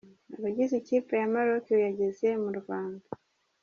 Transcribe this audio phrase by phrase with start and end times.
[0.37, 3.05] Abagize ikipe ya Maroki yageze mu Rwanda.